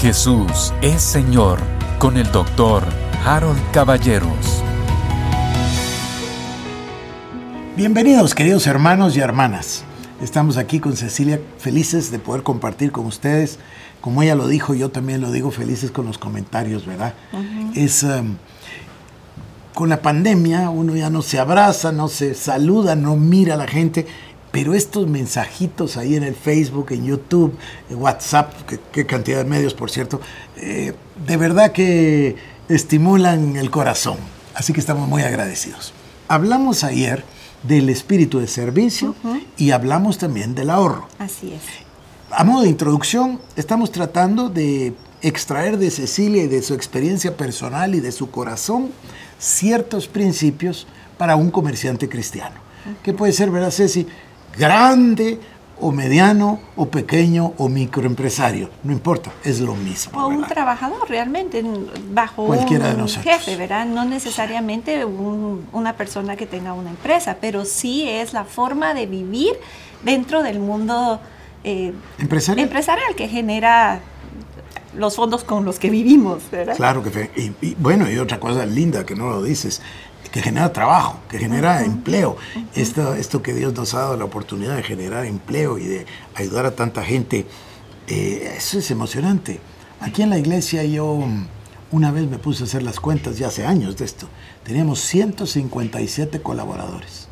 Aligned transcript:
Jesús 0.00 0.72
es 0.80 1.02
Señor 1.02 1.58
con 1.98 2.16
el 2.16 2.32
doctor 2.32 2.82
Harold 3.22 3.60
Caballeros. 3.70 4.62
Bienvenidos 7.76 8.34
queridos 8.34 8.66
hermanos 8.66 9.14
y 9.14 9.20
hermanas. 9.20 9.84
Estamos 10.22 10.56
aquí 10.56 10.80
con 10.80 10.96
Cecilia 10.96 11.38
felices 11.58 12.10
de 12.10 12.18
poder 12.18 12.42
compartir 12.42 12.92
con 12.92 13.04
ustedes. 13.04 13.58
Como 14.00 14.22
ella 14.22 14.34
lo 14.36 14.48
dijo, 14.48 14.72
yo 14.72 14.88
también 14.88 15.20
lo 15.20 15.32
digo, 15.32 15.50
felices 15.50 15.90
con 15.90 16.06
los 16.06 16.16
comentarios, 16.16 16.86
¿verdad? 16.86 17.12
Es 17.74 18.02
um, 18.02 18.36
con 19.74 19.90
la 19.90 20.00
pandemia 20.00 20.70
uno 20.70 20.96
ya 20.96 21.10
no 21.10 21.20
se 21.20 21.38
abraza, 21.38 21.92
no 21.92 22.08
se 22.08 22.34
saluda, 22.34 22.96
no 22.96 23.16
mira 23.16 23.52
a 23.52 23.58
la 23.58 23.66
gente, 23.66 24.06
pero 24.50 24.74
estos 24.74 25.06
mensajitos 25.06 25.96
ahí 25.96 26.16
en 26.16 26.24
el 26.24 26.34
Facebook, 26.34 26.88
en 26.90 27.06
YouTube, 27.06 27.56
en 27.88 27.96
WhatsApp, 27.96 28.52
qué 28.92 29.06
cantidad 29.06 29.38
de 29.38 29.44
medios, 29.44 29.74
por 29.74 29.90
cierto, 29.90 30.20
eh, 30.56 30.94
de 31.26 31.36
verdad 31.36 31.72
que 31.72 32.36
estimulan 32.68 33.56
el 33.56 33.70
corazón. 33.70 34.16
Así 34.54 34.72
que 34.72 34.80
estamos 34.80 35.08
muy 35.08 35.22
agradecidos. 35.22 35.92
Hablamos 36.28 36.84
ayer 36.84 37.24
del 37.62 37.88
espíritu 37.88 38.40
de 38.40 38.46
servicio 38.46 39.14
y 39.56 39.70
hablamos 39.70 40.18
también 40.18 40.54
del 40.54 40.70
ahorro. 40.70 41.08
Así 41.18 41.52
es. 41.52 41.62
A 42.30 42.44
modo 42.44 42.62
de 42.62 42.68
introducción, 42.68 43.40
estamos 43.56 43.90
tratando 43.92 44.48
de 44.48 44.94
extraer 45.22 45.76
de 45.78 45.90
Cecilia 45.90 46.44
y 46.44 46.46
de 46.46 46.62
su 46.62 46.74
experiencia 46.74 47.36
personal 47.36 47.94
y 47.94 48.00
de 48.00 48.12
su 48.12 48.30
corazón 48.30 48.90
ciertos 49.38 50.06
principios 50.06 50.86
para 51.18 51.36
un 51.36 51.50
comerciante 51.50 52.08
cristiano. 52.08 52.56
¿Qué 53.02 53.12
puede 53.12 53.32
ser, 53.32 53.50
verdad, 53.50 53.70
Ceci? 53.70 54.06
Grande 54.56 55.38
o 55.80 55.92
mediano 55.92 56.60
o 56.76 56.86
pequeño 56.86 57.54
o 57.56 57.68
microempresario, 57.68 58.68
no 58.84 58.92
importa, 58.92 59.30
es 59.44 59.60
lo 59.60 59.74
mismo. 59.74 60.22
O 60.22 60.28
un 60.28 60.44
trabajador 60.44 61.08
realmente, 61.08 61.64
bajo 62.10 62.46
Cualquiera 62.46 62.90
un 62.90 63.06
de 63.06 63.12
jefe, 63.12 63.56
¿verdad? 63.56 63.86
No 63.86 64.04
necesariamente 64.04 65.04
una 65.04 65.94
persona 65.94 66.36
que 66.36 66.46
tenga 66.46 66.74
una 66.74 66.90
empresa, 66.90 67.38
pero 67.40 67.64
sí 67.64 68.06
es 68.08 68.32
la 68.32 68.44
forma 68.44 68.92
de 68.92 69.06
vivir 69.06 69.54
dentro 70.04 70.42
del 70.42 70.60
mundo 70.60 71.20
eh, 71.64 71.92
empresarial. 72.18 72.66
empresarial 72.66 73.14
que 73.16 73.28
genera 73.28 74.00
los 74.96 75.16
fondos 75.16 75.44
con 75.44 75.64
los 75.64 75.78
que 75.78 75.88
vivimos, 75.88 76.42
¿verdad? 76.50 76.76
Claro 76.76 77.02
que 77.02 77.30
y, 77.62 77.74
bueno, 77.74 78.10
y 78.10 78.18
otra 78.18 78.40
cosa 78.40 78.66
linda 78.66 79.06
que 79.06 79.14
no 79.14 79.30
lo 79.30 79.42
dices, 79.42 79.80
que 80.32 80.42
genera 80.42 80.72
trabajo, 80.72 81.18
que 81.28 81.38
genera 81.38 81.84
empleo. 81.84 82.36
esto, 82.74 83.14
esto 83.14 83.42
que 83.42 83.54
Dios 83.54 83.74
nos 83.74 83.94
ha 83.94 84.00
dado 84.00 84.16
la 84.16 84.24
oportunidad 84.24 84.76
de 84.76 84.82
generar 84.82 85.26
empleo 85.26 85.78
y 85.78 85.84
de 85.84 86.06
ayudar 86.34 86.66
a 86.66 86.70
tanta 86.72 87.02
gente, 87.02 87.46
eh, 88.06 88.54
eso 88.56 88.78
es 88.78 88.90
emocionante. 88.90 89.60
Aquí 90.00 90.22
en 90.22 90.30
la 90.30 90.38
iglesia 90.38 90.84
yo 90.84 91.16
mm, 91.16 91.46
una 91.92 92.12
vez 92.12 92.28
me 92.28 92.38
puse 92.38 92.62
a 92.62 92.66
hacer 92.66 92.82
las 92.82 93.00
cuentas, 93.00 93.38
ya 93.38 93.48
hace 93.48 93.66
años 93.66 93.96
de 93.96 94.04
esto, 94.04 94.28
teníamos 94.64 95.00
157 95.00 96.40
colaboradores. 96.40 97.28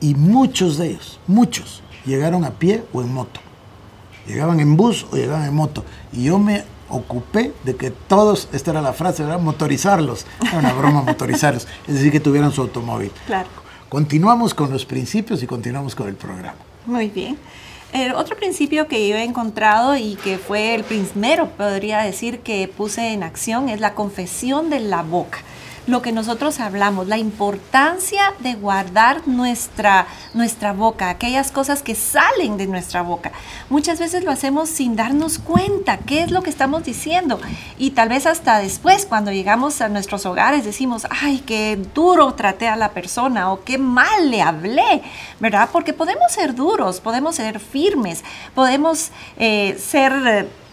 Y 0.00 0.14
muchos 0.14 0.78
de 0.78 0.90
ellos, 0.90 1.20
muchos, 1.26 1.82
llegaron 2.04 2.44
a 2.44 2.52
pie 2.52 2.84
o 2.92 3.02
en 3.02 3.12
moto. 3.12 3.40
Llegaban 4.26 4.58
en 4.58 4.76
bus 4.76 5.06
o 5.12 5.16
llegaban 5.16 5.46
en 5.46 5.54
moto. 5.54 5.84
Y 6.12 6.24
yo 6.24 6.38
me 6.38 6.64
ocupé 6.88 7.52
de 7.64 7.76
que 7.76 7.90
todos, 7.90 8.48
esta 8.52 8.70
era 8.72 8.82
la 8.82 8.92
frase, 8.92 9.22
¿verdad? 9.22 9.40
Motorizarlos. 9.40 10.26
Era 10.42 10.58
una 10.58 10.72
broma 10.72 11.02
motorizarlos. 11.02 11.66
Es 11.88 11.94
decir, 11.94 12.12
que 12.12 12.20
tuvieran 12.20 12.52
su 12.52 12.62
automóvil. 12.62 13.10
Claro. 13.26 13.48
Continuamos 13.88 14.54
con 14.54 14.70
los 14.70 14.84
principios 14.84 15.42
y 15.42 15.46
continuamos 15.46 15.94
con 15.94 16.08
el 16.08 16.14
programa. 16.14 16.56
Muy 16.86 17.08
bien. 17.08 17.38
El 17.92 18.12
otro 18.14 18.36
principio 18.36 18.88
que 18.88 19.08
yo 19.08 19.14
he 19.14 19.22
encontrado 19.22 19.96
y 19.96 20.16
que 20.16 20.36
fue 20.38 20.74
el 20.74 20.82
primero, 20.82 21.50
podría 21.50 22.00
decir, 22.00 22.40
que 22.40 22.66
puse 22.66 23.12
en 23.12 23.22
acción 23.22 23.68
es 23.68 23.80
la 23.80 23.94
confesión 23.94 24.68
de 24.68 24.80
la 24.80 25.02
boca 25.02 25.38
lo 25.86 26.02
que 26.02 26.12
nosotros 26.12 26.60
hablamos, 26.60 27.08
la 27.08 27.18
importancia 27.18 28.32
de 28.40 28.54
guardar 28.54 29.28
nuestra, 29.28 30.06
nuestra 30.32 30.72
boca, 30.72 31.10
aquellas 31.10 31.50
cosas 31.50 31.82
que 31.82 31.94
salen 31.94 32.56
de 32.56 32.66
nuestra 32.66 33.02
boca. 33.02 33.32
Muchas 33.68 33.98
veces 33.98 34.24
lo 34.24 34.30
hacemos 34.30 34.70
sin 34.70 34.96
darnos 34.96 35.38
cuenta 35.38 35.98
qué 35.98 36.22
es 36.22 36.30
lo 36.30 36.42
que 36.42 36.50
estamos 36.50 36.84
diciendo 36.84 37.38
y 37.78 37.90
tal 37.90 38.08
vez 38.08 38.26
hasta 38.26 38.58
después 38.58 39.06
cuando 39.06 39.30
llegamos 39.30 39.80
a 39.80 39.88
nuestros 39.88 40.24
hogares 40.26 40.64
decimos, 40.64 41.06
ay, 41.10 41.42
qué 41.44 41.78
duro 41.94 42.34
traté 42.34 42.68
a 42.68 42.76
la 42.76 42.90
persona 42.90 43.52
o 43.52 43.62
qué 43.64 43.76
mal 43.78 44.30
le 44.30 44.42
hablé, 44.42 45.02
¿verdad? 45.40 45.68
Porque 45.72 45.92
podemos 45.92 46.32
ser 46.32 46.54
duros, 46.54 47.00
podemos 47.00 47.36
ser 47.36 47.60
firmes, 47.60 48.24
podemos 48.54 49.10
eh, 49.36 49.78
ser... 49.78 50.63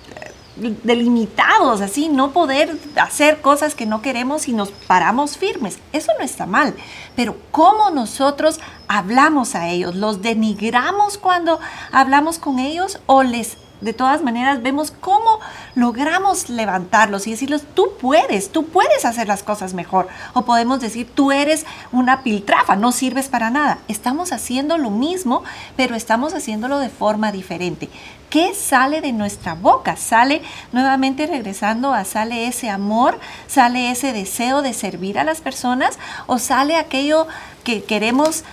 Delimitados, 0.83 1.81
así, 1.81 2.07
no 2.09 2.31
poder 2.31 2.77
hacer 2.95 3.41
cosas 3.41 3.73
que 3.73 3.85
no 3.85 4.01
queremos 4.01 4.47
y 4.47 4.53
nos 4.53 4.71
paramos 4.71 5.37
firmes. 5.37 5.79
Eso 5.91 6.11
no 6.19 6.23
está 6.23 6.45
mal, 6.45 6.75
pero 7.15 7.35
¿cómo 7.51 7.89
nosotros 7.89 8.59
hablamos 8.87 9.55
a 9.55 9.69
ellos? 9.69 9.95
¿Los 9.95 10.21
denigramos 10.21 11.17
cuando 11.17 11.59
hablamos 11.91 12.37
con 12.37 12.59
ellos 12.59 12.99
o 13.07 13.23
les 13.23 13.57
de 13.81 13.93
todas 13.93 14.21
maneras 14.21 14.61
vemos 14.61 14.91
cómo 14.91 15.39
logramos 15.75 16.49
levantarlos 16.49 17.27
y 17.27 17.31
decirles, 17.31 17.63
tú 17.73 17.93
puedes, 17.99 18.51
tú 18.51 18.65
puedes 18.65 19.05
hacer 19.05 19.27
las 19.27 19.43
cosas 19.43 19.73
mejor. 19.73 20.07
O 20.33 20.43
podemos 20.43 20.79
decir, 20.79 21.09
tú 21.13 21.31
eres 21.31 21.65
una 21.91 22.23
piltrafa, 22.23 22.75
no 22.75 22.91
sirves 22.91 23.27
para 23.27 23.49
nada. 23.49 23.79
Estamos 23.87 24.31
haciendo 24.31 24.77
lo 24.77 24.91
mismo, 24.91 25.43
pero 25.75 25.95
estamos 25.95 26.33
haciéndolo 26.33 26.79
de 26.79 26.89
forma 26.89 27.31
diferente. 27.31 27.89
¿Qué 28.29 28.53
sale 28.53 29.01
de 29.01 29.11
nuestra 29.11 29.55
boca? 29.55 29.97
Sale 29.97 30.41
nuevamente 30.71 31.27
regresando 31.27 31.93
a 31.93 32.05
sale 32.05 32.47
ese 32.47 32.69
amor, 32.69 33.19
sale 33.47 33.91
ese 33.91 34.13
deseo 34.13 34.61
de 34.61 34.73
servir 34.73 35.19
a 35.19 35.25
las 35.25 35.41
personas 35.41 35.99
o 36.27 36.37
sale 36.37 36.77
aquello 36.77 37.27
que 37.65 37.83
queremos 37.83 38.45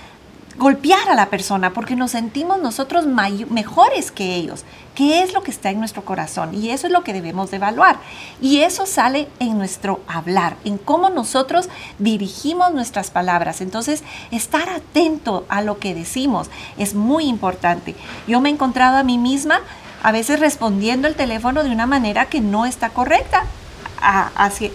golpear 0.58 1.08
a 1.08 1.14
la 1.14 1.30
persona 1.30 1.72
porque 1.72 1.94
nos 1.94 2.10
sentimos 2.10 2.60
nosotros 2.60 3.06
mejores 3.06 4.10
que 4.10 4.34
ellos. 4.34 4.64
¿Qué 4.94 5.22
es 5.22 5.32
lo 5.32 5.42
que 5.42 5.52
está 5.52 5.70
en 5.70 5.78
nuestro 5.78 6.04
corazón? 6.04 6.52
Y 6.52 6.70
eso 6.70 6.88
es 6.88 6.92
lo 6.92 7.04
que 7.04 7.12
debemos 7.12 7.50
de 7.50 7.58
evaluar. 7.58 7.98
Y 8.40 8.58
eso 8.62 8.84
sale 8.84 9.28
en 9.38 9.56
nuestro 9.56 10.00
hablar, 10.08 10.56
en 10.64 10.76
cómo 10.76 11.08
nosotros 11.08 11.68
dirigimos 12.00 12.74
nuestras 12.74 13.10
palabras. 13.10 13.60
Entonces, 13.60 14.02
estar 14.32 14.68
atento 14.68 15.46
a 15.48 15.62
lo 15.62 15.78
que 15.78 15.94
decimos 15.94 16.50
es 16.76 16.94
muy 16.94 17.26
importante. 17.26 17.94
Yo 18.26 18.40
me 18.40 18.48
he 18.48 18.52
encontrado 18.52 18.96
a 18.96 19.04
mí 19.04 19.16
misma 19.16 19.60
a 20.02 20.10
veces 20.10 20.40
respondiendo 20.40 21.06
el 21.06 21.14
teléfono 21.14 21.62
de 21.62 21.70
una 21.70 21.86
manera 21.86 22.26
que 22.26 22.40
no 22.40 22.66
está 22.66 22.90
correcta. 22.90 23.44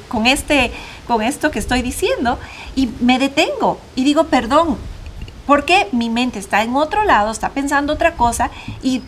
con, 0.08 0.26
este, 0.28 0.72
con 1.08 1.22
esto 1.22 1.52
que 1.52 1.60
estoy 1.60 1.82
diciendo 1.82 2.40
y 2.76 2.90
me 3.02 3.20
detengo 3.20 3.80
y 3.96 4.04
digo, 4.04 4.26
perdón, 4.26 4.78
porque 5.46 5.88
mi 5.92 6.10
mente 6.10 6.40
está 6.40 6.64
en 6.64 6.76
otro 6.76 7.04
lado, 7.04 7.32
está 7.32 7.50
pensando 7.50 7.94
otra 7.94 8.16
cosa 8.16 8.50
y 8.82 9.02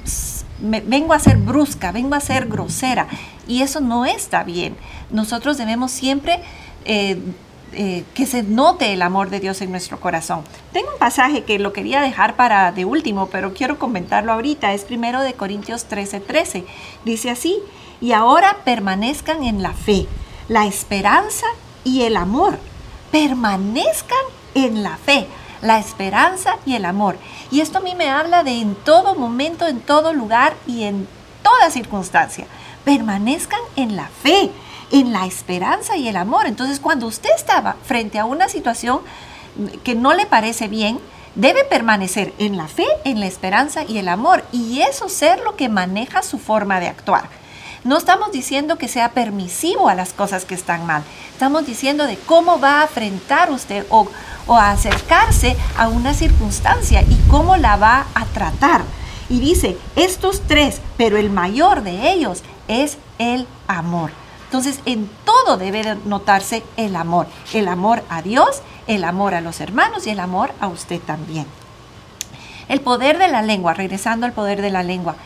vengo 0.59 1.13
a 1.13 1.19
ser 1.19 1.37
brusca, 1.37 1.91
vengo 1.91 2.15
a 2.15 2.19
ser 2.19 2.47
grosera 2.47 3.07
y 3.47 3.61
eso 3.61 3.81
no 3.81 4.05
está 4.05 4.43
bien. 4.43 4.75
Nosotros 5.09 5.57
debemos 5.57 5.91
siempre 5.91 6.39
eh, 6.85 7.17
eh, 7.73 8.03
que 8.13 8.25
se 8.25 8.43
note 8.43 8.93
el 8.93 9.01
amor 9.01 9.29
de 9.29 9.39
Dios 9.39 9.61
en 9.61 9.71
nuestro 9.71 9.99
corazón. 9.99 10.43
Tengo 10.71 10.89
un 10.93 10.99
pasaje 10.99 11.43
que 11.43 11.59
lo 11.59 11.73
quería 11.73 12.01
dejar 12.01 12.35
para 12.35 12.71
de 12.71 12.85
último, 12.85 13.27
pero 13.27 13.53
quiero 13.53 13.79
comentarlo 13.79 14.31
ahorita. 14.31 14.73
Es 14.73 14.83
primero 14.83 15.21
de 15.21 15.33
Corintios 15.33 15.87
13:13. 15.89 16.21
13. 16.25 16.65
Dice 17.03 17.29
así, 17.29 17.57
y 18.01 18.13
ahora 18.13 18.57
permanezcan 18.63 19.43
en 19.43 19.61
la 19.61 19.73
fe, 19.73 20.07
la 20.47 20.65
esperanza 20.65 21.47
y 21.83 22.03
el 22.03 22.17
amor. 22.17 22.59
Permanezcan 23.11 24.17
en 24.53 24.83
la 24.83 24.97
fe 24.97 25.27
la 25.61 25.79
esperanza 25.79 26.57
y 26.65 26.75
el 26.75 26.85
amor. 26.85 27.17
Y 27.51 27.61
esto 27.61 27.79
a 27.79 27.81
mí 27.81 27.95
me 27.95 28.09
habla 28.09 28.43
de 28.43 28.59
en 28.59 28.75
todo 28.75 29.15
momento, 29.15 29.67
en 29.67 29.79
todo 29.79 30.13
lugar 30.13 30.55
y 30.67 30.83
en 30.83 31.07
toda 31.43 31.69
circunstancia. 31.69 32.45
Permanezcan 32.83 33.59
en 33.75 33.95
la 33.95 34.07
fe, 34.07 34.51
en 34.91 35.13
la 35.13 35.25
esperanza 35.25 35.97
y 35.97 36.07
el 36.07 36.17
amor. 36.17 36.47
Entonces, 36.47 36.79
cuando 36.79 37.07
usted 37.07 37.29
estaba 37.35 37.75
frente 37.83 38.19
a 38.19 38.25
una 38.25 38.49
situación 38.49 39.01
que 39.83 39.95
no 39.95 40.13
le 40.13 40.25
parece 40.25 40.67
bien, 40.67 40.99
debe 41.35 41.63
permanecer 41.63 42.33
en 42.37 42.57
la 42.57 42.67
fe, 42.67 42.87
en 43.03 43.19
la 43.19 43.27
esperanza 43.27 43.83
y 43.83 43.97
el 43.97 44.07
amor. 44.07 44.43
Y 44.51 44.81
eso 44.81 45.09
ser 45.09 45.39
lo 45.41 45.55
que 45.55 45.69
maneja 45.69 46.21
su 46.21 46.39
forma 46.39 46.79
de 46.79 46.87
actuar. 46.87 47.29
No 47.85 47.97
estamos 47.97 48.31
diciendo 48.31 48.79
que 48.79 48.87
sea 48.87 49.11
permisivo 49.11 49.89
a 49.89 49.93
las 49.93 50.11
cosas 50.11 50.43
que 50.43 50.55
están 50.55 50.87
mal. 50.87 51.03
Estamos 51.31 51.67
diciendo 51.67 52.07
de 52.07 52.17
cómo 52.17 52.59
va 52.59 52.79
a 52.79 52.83
enfrentar 52.85 53.51
usted 53.51 53.85
o, 53.91 54.07
o 54.47 54.55
a 54.55 54.71
acercarse 54.71 55.55
a 55.77 55.87
una 55.87 56.15
circunstancia 56.15 57.03
y 57.03 57.15
cómo 57.29 57.57
la 57.57 57.75
va 57.75 58.07
a 58.15 58.25
tratar. 58.25 58.81
Y 59.29 59.39
dice, 59.39 59.77
estos 59.95 60.41
tres, 60.47 60.81
pero 60.97 61.17
el 61.17 61.29
mayor 61.29 61.83
de 61.83 62.11
ellos 62.11 62.41
es 62.67 62.97
el 63.19 63.45
amor. 63.67 64.09
Entonces, 64.45 64.79
en 64.87 65.07
todo 65.23 65.57
debe 65.57 65.95
notarse 66.05 66.63
el 66.77 66.95
amor. 66.95 67.27
El 67.53 67.67
amor 67.67 68.03
a 68.09 68.23
Dios, 68.23 68.63
el 68.87 69.03
amor 69.03 69.35
a 69.35 69.41
los 69.41 69.61
hermanos 69.61 70.07
y 70.07 70.09
el 70.09 70.19
amor 70.19 70.51
a 70.59 70.69
usted 70.69 70.99
también. 71.01 71.45
El 72.67 72.81
poder 72.81 73.19
de 73.19 73.27
la 73.27 73.43
lengua, 73.43 73.75
regresando 73.75 74.25
al 74.25 74.33
poder 74.33 74.63
de 74.63 74.71
la 74.71 74.81
lengua. 74.81 75.17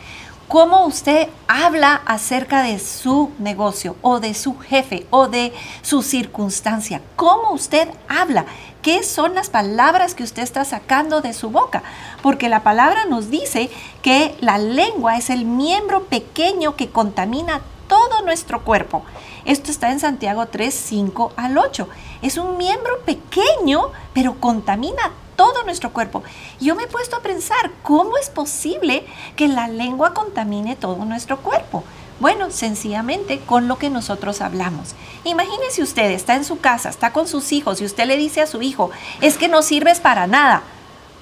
Cómo 0.49 0.87
usted 0.87 1.29
habla 1.47 2.01
acerca 2.07 2.63
de 2.63 2.79
su 2.79 3.29
negocio 3.37 3.95
o 4.01 4.19
de 4.19 4.33
su 4.33 4.57
jefe 4.57 5.05
o 5.11 5.27
de 5.27 5.53
su 5.83 6.01
circunstancia. 6.01 7.01
¿Cómo 7.15 7.51
usted 7.51 7.87
habla? 8.07 8.45
¿Qué 8.81 9.03
son 9.03 9.35
las 9.35 9.51
palabras 9.51 10.15
que 10.15 10.23
usted 10.23 10.41
está 10.41 10.65
sacando 10.65 11.21
de 11.21 11.33
su 11.33 11.51
boca? 11.51 11.83
Porque 12.23 12.49
la 12.49 12.63
palabra 12.63 13.05
nos 13.05 13.29
dice 13.29 13.69
que 14.01 14.35
la 14.41 14.57
lengua 14.57 15.17
es 15.17 15.29
el 15.29 15.45
miembro 15.45 16.05
pequeño 16.05 16.75
que 16.75 16.89
contamina 16.89 17.61
todo 17.87 18.23
nuestro 18.23 18.63
cuerpo. 18.63 19.03
Esto 19.45 19.69
está 19.69 19.91
en 19.91 19.99
Santiago 19.99 20.47
3, 20.47 20.73
5 20.73 21.33
al 21.35 21.59
8. 21.59 21.87
Es 22.23 22.37
un 22.37 22.57
miembro 22.57 23.01
pequeño, 23.05 23.91
pero 24.13 24.39
contamina 24.39 25.11
todo 25.39 25.63
nuestro 25.63 25.93
cuerpo. 25.93 26.21
Yo 26.59 26.75
me 26.75 26.83
he 26.83 26.87
puesto 26.87 27.15
a 27.15 27.21
pensar, 27.21 27.71
¿cómo 27.81 28.17
es 28.17 28.29
posible 28.29 29.05
que 29.37 29.47
la 29.47 29.69
lengua 29.69 30.13
contamine 30.13 30.75
todo 30.75 31.05
nuestro 31.05 31.37
cuerpo? 31.37 31.85
Bueno, 32.19 32.51
sencillamente 32.51 33.39
con 33.39 33.69
lo 33.69 33.77
que 33.77 33.89
nosotros 33.89 34.41
hablamos. 34.41 34.95
Imagínese 35.23 35.81
usted, 35.81 36.11
está 36.11 36.35
en 36.35 36.43
su 36.43 36.59
casa, 36.59 36.89
está 36.89 37.13
con 37.13 37.25
sus 37.25 37.53
hijos 37.53 37.79
y 37.79 37.85
usted 37.85 38.05
le 38.05 38.17
dice 38.17 38.41
a 38.41 38.47
su 38.47 38.61
hijo, 38.61 38.91
es 39.21 39.37
que 39.37 39.47
no 39.47 39.61
sirves 39.61 40.01
para 40.01 40.27
nada. 40.27 40.61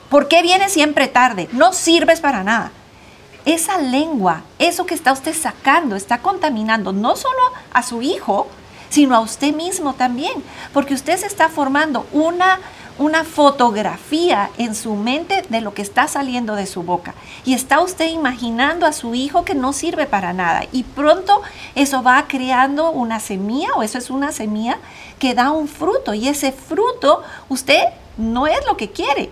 ¿Por 0.10 0.28
qué 0.28 0.42
vienes 0.42 0.74
siempre 0.74 1.08
tarde? 1.08 1.48
No 1.52 1.72
sirves 1.72 2.20
para 2.20 2.44
nada. 2.44 2.72
Esa 3.46 3.78
lengua, 3.78 4.42
eso 4.58 4.88
que 4.88 4.96
está 4.96 5.12
usted 5.14 5.36
sacando, 5.36 5.96
está 5.96 6.24
contaminando 6.24 6.92
no 6.92 7.16
solo 7.16 7.52
a 7.72 7.84
su 7.84 8.02
hijo, 8.02 8.48
sino 8.90 9.16
a 9.16 9.20
usted 9.20 9.54
mismo 9.54 9.94
también, 9.94 10.44
porque 10.74 10.96
usted 10.96 11.18
se 11.18 11.28
está 11.28 11.50
formando 11.50 12.08
una 12.14 12.60
una 13.00 13.24
fotografía 13.24 14.50
en 14.58 14.76
su 14.76 14.96
mente 14.96 15.44
de 15.50 15.62
lo 15.62 15.74
que 15.74 15.82
está 15.82 16.08
saliendo 16.08 16.56
de 16.56 16.66
su 16.66 16.84
boca. 16.84 17.14
Y 17.46 17.54
está 17.54 17.82
usted 17.82 18.10
imaginando 18.10 18.86
a 18.86 18.94
su 18.94 19.16
hijo 19.16 19.46
que 19.46 19.56
no 19.56 19.74
sirve 19.74 20.06
para 20.06 20.34
nada. 20.34 20.66
Y 20.72 20.84
pronto 20.84 21.42
eso 21.76 22.04
va 22.04 22.26
creando 22.28 22.92
una 22.92 23.20
semilla 23.20 23.70
o 23.76 23.84
eso 23.84 23.98
es 23.98 24.10
una 24.10 24.32
semilla 24.32 24.80
que 25.20 25.34
da 25.34 25.52
un 25.52 25.68
fruto. 25.68 26.14
Y 26.14 26.28
ese 26.28 26.52
fruto 26.52 27.22
usted 27.50 27.84
no 28.18 28.48
es 28.48 28.66
lo 28.66 28.78
que 28.78 28.92
quiere. 28.92 29.32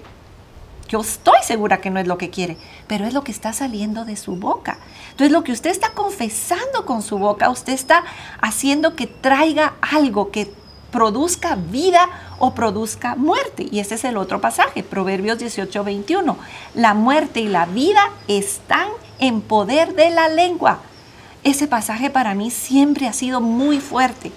Yo 0.88 1.02
estoy 1.02 1.40
segura 1.44 1.82
que 1.82 1.90
no 1.90 2.00
es 2.00 2.06
lo 2.06 2.18
que 2.18 2.30
quiere, 2.30 2.58
pero 2.88 3.06
es 3.06 3.14
lo 3.14 3.24
que 3.24 3.32
está 3.32 3.54
saliendo 3.54 4.06
de 4.06 4.16
su 4.16 4.36
boca. 4.36 4.78
Entonces 5.12 5.32
lo 5.32 5.44
que 5.44 5.52
usted 5.52 5.72
está 5.72 5.94
confesando 5.94 6.86
con 6.86 7.02
su 7.02 7.18
boca, 7.18 7.50
usted 7.50 7.74
está 7.74 8.04
haciendo 8.40 8.96
que 8.96 9.08
traiga 9.08 9.74
algo, 9.82 10.30
que 10.30 10.54
produzca 10.96 11.58
vida 11.58 12.08
o 12.40 12.54
produzca 12.54 13.16
muerte. 13.16 13.68
Y 13.70 13.80
ese 13.80 13.96
es 13.96 14.06
el 14.06 14.16
otro 14.16 14.40
pasaje, 14.40 14.82
Proverbios 14.82 15.38
18, 15.38 15.84
21. 15.84 16.38
La 16.74 16.94
muerte 16.94 17.42
y 17.42 17.50
la 17.50 17.66
vida 17.66 18.12
están 18.30 18.88
en 19.20 19.42
poder 19.42 19.94
de 19.94 20.10
la 20.12 20.30
lengua. 20.30 20.80
Ese 21.44 21.68
pasaje 21.68 22.10
para 22.10 22.34
mí 22.34 22.50
siempre 22.50 23.10
ha 23.10 23.14
sido 23.14 23.42
muy 23.42 23.82
fuerte, 23.82 24.32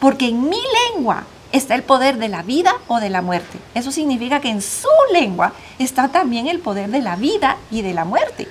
porque 0.00 0.28
en 0.28 0.50
mi 0.50 0.60
lengua 0.92 1.24
está 1.50 1.74
el 1.76 1.82
poder 1.82 2.18
de 2.18 2.28
la 2.28 2.42
vida 2.42 2.74
o 2.88 3.00
de 3.00 3.08
la 3.08 3.22
muerte. 3.22 3.58
Eso 3.74 3.90
significa 3.90 4.38
que 4.40 4.50
en 4.50 4.60
su 4.60 4.88
lengua 5.14 5.54
está 5.78 6.08
también 6.08 6.46
el 6.46 6.58
poder 6.58 6.90
de 6.90 7.00
la 7.00 7.16
vida 7.16 7.56
y 7.70 7.80
de 7.80 7.94
la 7.94 8.04
muerte. 8.04 8.48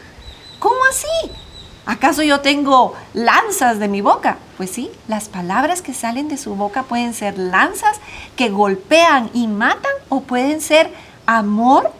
¿Cómo 0.57 0.77
así? 0.89 1.31
¿Acaso 1.85 2.21
yo 2.21 2.41
tengo 2.41 2.93
lanzas 3.13 3.79
de 3.79 3.87
mi 3.87 4.01
boca? 4.01 4.37
Pues 4.57 4.69
sí, 4.69 4.91
las 5.07 5.29
palabras 5.29 5.81
que 5.81 5.93
salen 5.93 6.27
de 6.27 6.37
su 6.37 6.55
boca 6.55 6.83
pueden 6.83 7.13
ser 7.13 7.39
lanzas 7.39 7.99
que 8.35 8.49
golpean 8.49 9.31
y 9.33 9.47
matan 9.47 9.91
o 10.09 10.21
pueden 10.21 10.61
ser 10.61 10.93
amor 11.25 11.91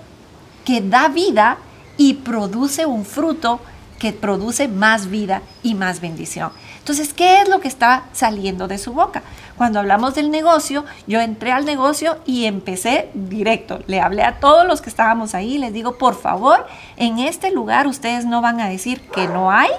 que 0.66 0.82
da 0.82 1.08
vida 1.08 1.58
y 1.98 2.14
produce 2.16 2.86
un 2.86 3.06
fruto 3.06 3.60
que 4.02 4.14
produce 4.14 4.68
más 4.68 5.12
vida 5.12 5.44
y 5.62 5.76
más 5.76 6.02
bendición. 6.02 6.52
Entonces, 6.80 7.14
¿qué 7.14 7.40
es 7.40 7.48
lo 7.48 7.60
que 7.60 7.68
está 7.68 8.06
saliendo 8.14 8.68
de 8.68 8.80
su 8.80 8.94
boca? 8.94 9.22
Cuando 9.58 9.78
hablamos 9.78 10.16
del 10.16 10.32
negocio, 10.32 10.86
yo 11.06 11.22
entré 11.22 11.52
al 11.52 11.66
negocio 11.66 12.18
y 12.26 12.46
empecé 12.46 13.12
directo. 13.14 13.78
Le 13.86 14.02
hablé 14.02 14.24
a 14.24 14.40
todos 14.40 14.66
los 14.66 14.82
que 14.82 14.90
estábamos 14.90 15.36
ahí, 15.36 15.60
les 15.60 15.72
digo, 15.72 16.00
por 16.00 16.20
favor, 16.20 16.66
en 16.98 17.20
este 17.20 17.52
lugar 17.52 17.86
ustedes 17.86 18.26
no 18.26 18.42
van 18.42 18.60
a 18.60 18.70
decir 18.70 19.02
que 19.02 19.28
no 19.28 19.52
hay, 19.52 19.70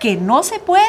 que 0.00 0.16
no 0.16 0.42
se 0.42 0.58
puede, 0.58 0.84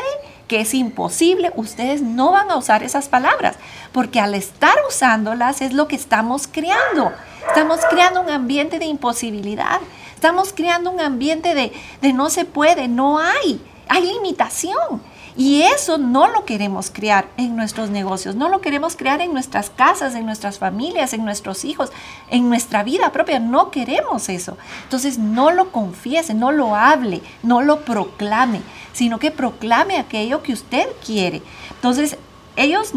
que 0.50 0.60
es 0.60 0.74
imposible, 0.74 1.54
ustedes 1.56 2.02
no 2.02 2.34
van 2.34 2.52
a 2.52 2.58
usar 2.58 2.84
esas 2.84 3.08
palabras, 3.08 3.56
porque 3.94 4.20
al 4.20 4.36
estar 4.36 4.76
usándolas 4.90 5.62
es 5.62 5.72
lo 5.72 5.88
que 5.88 5.96
estamos 5.96 6.48
creando. 6.48 7.14
Estamos 7.48 7.80
creando 7.90 8.20
un 8.20 8.30
ambiente 8.30 8.78
de 8.78 8.86
imposibilidad, 8.86 9.80
estamos 10.24 10.54
creando 10.54 10.90
un 10.90 11.02
ambiente 11.02 11.54
de, 11.54 11.74
de 12.02 12.14
no 12.14 12.30
se 12.30 12.46
puede, 12.46 12.88
no 12.88 13.20
hay, 13.20 13.62
hay 13.90 14.06
limitación. 14.06 15.02
Y 15.36 15.64
eso 15.64 15.98
no 15.98 16.28
lo 16.30 16.46
queremos 16.46 16.92
crear 16.92 17.28
en 17.36 17.58
nuestros 17.58 17.90
negocios, 17.90 18.34
no 18.34 18.48
lo 18.48 18.62
queremos 18.62 18.96
crear 18.96 19.20
en 19.20 19.34
nuestras 19.34 19.70
casas, 19.70 20.16
en 20.16 20.26
nuestras 20.26 20.60
familias, 20.60 21.12
en 21.12 21.26
nuestros 21.26 21.66
hijos, 21.66 21.92
en 22.30 22.48
nuestra 22.48 22.84
vida 22.84 23.12
propia. 23.12 23.40
No 23.40 23.70
queremos 23.70 24.30
eso. 24.30 24.58
Entonces 24.84 25.18
no 25.18 25.52
lo 25.52 25.74
confiese, 25.74 26.34
no 26.34 26.54
lo 26.54 26.74
hable, 26.74 27.22
no 27.42 27.62
lo 27.62 27.82
proclame, 27.82 28.62
sino 28.94 29.20
que 29.20 29.30
proclame 29.30 29.98
aquello 29.98 30.42
que 30.42 30.54
usted 30.54 30.88
quiere. 31.06 31.42
Entonces 31.72 32.16
ellos, 32.56 32.94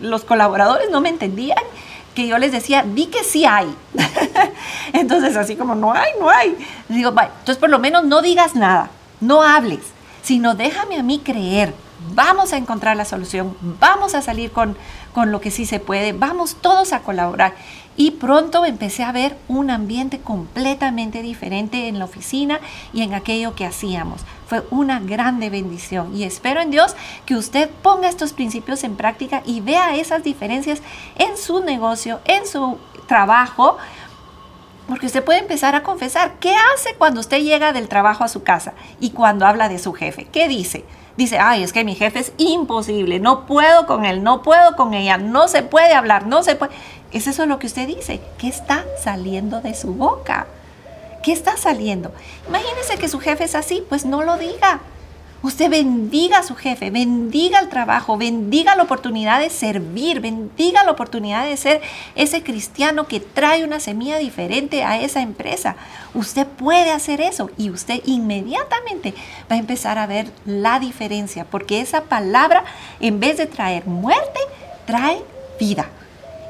los 0.00 0.22
colaboradores, 0.22 0.88
no 0.88 1.00
me 1.00 1.08
entendían 1.08 1.58
que 2.14 2.26
yo 2.26 2.38
les 2.38 2.52
decía, 2.52 2.82
di 2.82 3.06
que 3.06 3.24
sí 3.24 3.44
hay. 3.44 3.74
entonces 4.92 5.36
así 5.36 5.56
como 5.56 5.74
no 5.74 5.92
hay, 5.92 6.10
no 6.18 6.28
hay. 6.28 6.56
digo, 6.88 7.10
entonces 7.10 7.56
por 7.58 7.70
lo 7.70 7.78
menos 7.78 8.04
no 8.04 8.22
digas 8.22 8.54
nada, 8.54 8.90
no 9.20 9.42
hables 9.42 9.80
sino 10.22 10.54
déjame 10.54 10.98
a 10.98 11.02
mí 11.02 11.20
creer. 11.20 11.74
Vamos 12.14 12.52
a 12.52 12.56
encontrar 12.56 12.96
la 12.96 13.04
solución, 13.04 13.56
vamos 13.60 14.14
a 14.14 14.22
salir 14.22 14.52
con, 14.52 14.76
con 15.12 15.32
lo 15.32 15.40
que 15.40 15.50
sí 15.50 15.66
se 15.66 15.80
puede, 15.80 16.12
vamos 16.12 16.56
todos 16.60 16.92
a 16.94 17.00
colaborar. 17.00 17.54
Y 17.96 18.12
pronto 18.12 18.64
empecé 18.64 19.02
a 19.02 19.12
ver 19.12 19.36
un 19.48 19.70
ambiente 19.70 20.20
completamente 20.20 21.22
diferente 21.22 21.88
en 21.88 21.98
la 21.98 22.06
oficina 22.06 22.60
y 22.92 23.02
en 23.02 23.14
aquello 23.14 23.54
que 23.54 23.66
hacíamos. 23.66 24.22
Fue 24.46 24.64
una 24.70 25.00
grande 25.00 25.50
bendición 25.50 26.16
y 26.16 26.24
espero 26.24 26.60
en 26.60 26.70
Dios 26.70 26.96
que 27.26 27.36
usted 27.36 27.68
ponga 27.82 28.08
estos 28.08 28.32
principios 28.32 28.84
en 28.84 28.96
práctica 28.96 29.42
y 29.44 29.60
vea 29.60 29.96
esas 29.96 30.24
diferencias 30.24 30.80
en 31.16 31.36
su 31.36 31.62
negocio, 31.62 32.20
en 32.24 32.46
su 32.46 32.78
trabajo, 33.06 33.76
porque 34.88 35.06
usted 35.06 35.24
puede 35.24 35.38
empezar 35.38 35.76
a 35.76 35.84
confesar. 35.84 36.34
¿Qué 36.40 36.52
hace 36.74 36.94
cuando 36.96 37.20
usted 37.20 37.38
llega 37.42 37.72
del 37.72 37.88
trabajo 37.88 38.24
a 38.24 38.28
su 38.28 38.42
casa 38.42 38.74
y 38.98 39.10
cuando 39.10 39.46
habla 39.46 39.68
de 39.68 39.78
su 39.78 39.92
jefe? 39.92 40.24
¿Qué 40.24 40.48
dice? 40.48 40.84
Dice, 41.16 41.38
ay, 41.38 41.62
es 41.62 41.72
que 41.72 41.84
mi 41.84 41.94
jefe 41.94 42.18
es 42.18 42.32
imposible, 42.38 43.20
no 43.20 43.46
puedo 43.46 43.86
con 43.86 44.04
él, 44.04 44.22
no 44.22 44.42
puedo 44.42 44.74
con 44.74 44.94
ella, 44.94 45.16
no 45.16 45.48
se 45.48 45.62
puede 45.62 45.92
hablar, 45.92 46.26
no 46.26 46.42
se 46.42 46.56
puede. 46.56 46.72
¿Es 47.12 47.26
eso 47.26 47.46
lo 47.46 47.58
que 47.58 47.66
usted 47.66 47.88
dice? 47.88 48.20
¿Qué 48.38 48.48
está 48.48 48.84
saliendo 49.02 49.60
de 49.60 49.74
su 49.74 49.94
boca? 49.94 50.46
¿Qué 51.24 51.32
está 51.32 51.56
saliendo? 51.56 52.12
Imagínese 52.48 52.98
que 52.98 53.08
su 53.08 53.18
jefe 53.18 53.44
es 53.44 53.54
así, 53.54 53.82
pues 53.88 54.04
no 54.04 54.22
lo 54.22 54.36
diga. 54.36 54.80
Usted 55.42 55.70
bendiga 55.70 56.38
a 56.38 56.42
su 56.42 56.54
jefe, 56.54 56.90
bendiga 56.90 57.60
el 57.60 57.70
trabajo, 57.70 58.18
bendiga 58.18 58.76
la 58.76 58.82
oportunidad 58.82 59.40
de 59.40 59.48
servir, 59.48 60.20
bendiga 60.20 60.84
la 60.84 60.90
oportunidad 60.90 61.46
de 61.46 61.56
ser 61.56 61.80
ese 62.14 62.42
cristiano 62.42 63.06
que 63.08 63.20
trae 63.20 63.64
una 63.64 63.80
semilla 63.80 64.18
diferente 64.18 64.84
a 64.84 65.00
esa 65.00 65.22
empresa. 65.22 65.76
Usted 66.12 66.46
puede 66.46 66.92
hacer 66.92 67.22
eso 67.22 67.50
y 67.56 67.70
usted 67.70 68.02
inmediatamente 68.04 69.14
va 69.50 69.56
a 69.56 69.58
empezar 69.58 69.98
a 69.98 70.06
ver 70.06 70.30
la 70.44 70.78
diferencia, 70.78 71.46
porque 71.46 71.80
esa 71.80 72.02
palabra, 72.02 72.64
en 73.00 73.18
vez 73.18 73.38
de 73.38 73.46
traer 73.46 73.86
muerte, 73.86 74.40
trae 74.86 75.22
vida 75.58 75.88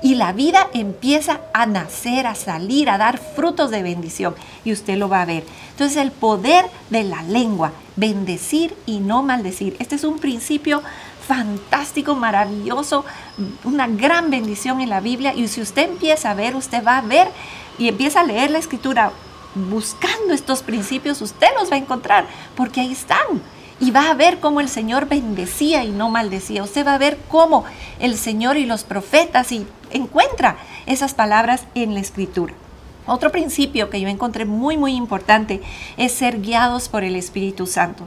y 0.03 0.15
la 0.15 0.33
vida 0.33 0.69
empieza 0.73 1.41
a 1.53 1.67
nacer, 1.67 2.27
a 2.27 2.35
salir, 2.35 2.89
a 2.89 2.99
dar 2.99 3.19
frutos 3.19 3.71
de 3.71 3.83
bendición 3.83 4.35
y 4.65 4.73
usted 4.73 4.97
lo 4.97 5.09
va 5.09 5.23
a 5.23 5.27
ver. 5.27 5.45
Entonces 5.71 5.97
el 5.97 6.11
poder 6.11 6.67
de 6.91 7.05
la 7.05 7.23
lengua, 7.23 7.73
bendecir 7.97 8.75
y 8.87 9.01
no 9.01 9.23
maldecir. 9.23 9.77
Este 9.79 9.97
es 9.97 10.05
un 10.05 10.19
principio 10.19 10.83
fantástico, 11.27 12.15
maravilloso, 12.15 13.05
una 13.65 13.87
gran 13.87 14.31
bendición 14.31 14.81
en 14.81 14.89
la 14.89 15.01
Biblia 15.01 15.35
y 15.35 15.47
si 15.49 15.61
usted 15.61 15.91
empieza 15.91 16.31
a 16.31 16.35
ver, 16.35 16.57
usted 16.57 16.85
va 16.85 16.99
a 16.99 17.03
ver 17.03 17.29
y 17.79 17.89
empieza 17.89 18.21
a 18.21 18.25
leer 18.25 18.51
la 18.51 18.59
escritura 18.59 19.13
buscando 19.55 20.33
estos 20.33 20.63
principios, 20.63 21.21
usted 21.21 21.49
los 21.59 21.71
va 21.71 21.75
a 21.75 21.79
encontrar 21.79 22.27
porque 22.57 22.81
ahí 22.81 22.93
están 22.93 23.43
y 23.81 23.91
va 23.91 24.11
a 24.11 24.15
ver 24.15 24.39
cómo 24.39 24.61
el 24.61 24.69
Señor 24.69 25.09
bendecía 25.09 25.83
y 25.85 25.91
no 25.91 26.11
maldecía. 26.11 26.63
Usted 26.63 26.87
va 26.87 26.95
a 26.95 26.99
ver 26.99 27.19
cómo 27.29 27.65
el 27.99 28.17
Señor 28.17 28.59
y 28.59 28.67
los 28.67 28.85
profetas 28.85 29.51
y 29.53 29.67
encuentra 29.91 30.59
esas 30.87 31.15
palabras 31.15 31.65
en 31.75 31.95
la 31.95 32.01
escritura. 32.01 32.53
Otro 33.07 33.33
principio 33.33 33.89
que 33.89 34.01
yo 34.01 34.09
encontré 34.09 34.45
muy 34.45 34.77
muy 34.77 34.95
importante 34.95 35.63
es 35.97 36.13
ser 36.13 36.41
guiados 36.41 36.89
por 36.89 37.03
el 37.03 37.17
Espíritu 37.17 37.67
Santo. 37.67 38.07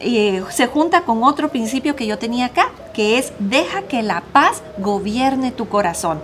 Eh, 0.00 0.42
se 0.50 0.66
junta 0.66 1.02
con 1.02 1.22
otro 1.22 1.50
principio 1.50 1.94
que 1.94 2.06
yo 2.06 2.18
tenía 2.18 2.46
acá, 2.46 2.70
que 2.94 3.18
es 3.18 3.32
deja 3.38 3.82
que 3.82 4.02
la 4.02 4.22
paz 4.22 4.62
gobierne 4.78 5.52
tu 5.52 5.68
corazón. 5.68 6.20